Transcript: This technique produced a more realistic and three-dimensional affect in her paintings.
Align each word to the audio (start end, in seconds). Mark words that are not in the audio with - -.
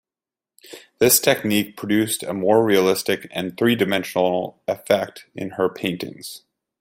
This 0.97 1.19
technique 1.19 1.77
produced 1.77 2.23
a 2.23 2.33
more 2.33 2.65
realistic 2.65 3.27
and 3.29 3.55
three-dimensional 3.55 4.59
affect 4.67 5.27
in 5.35 5.51
her 5.51 5.69
paintings. 5.69 6.41